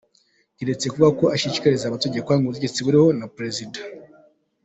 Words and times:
Keretse 0.57 0.85
kuvuga 0.87 1.11
ko 1.19 1.25
ashishikariza 1.35 1.83
abaturage 1.85 2.23
kwanga 2.25 2.45
ubutegetsi 2.45 2.83
buriho 2.85 3.07
na 3.19 3.27
perezida. 3.35 3.77